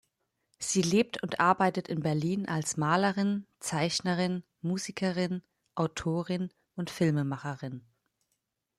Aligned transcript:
Sie 0.57 0.81
lebt 0.81 1.21
und 1.21 1.39
arbeitet 1.39 1.87
in 1.87 1.99
Berlin 1.99 2.47
als 2.47 2.75
Malerin, 2.75 3.45
Zeichnerin, 3.59 4.43
Musikerin, 4.61 5.43
Autorin 5.75 6.51
und 6.73 6.89
Filmemacherin. 6.89 7.85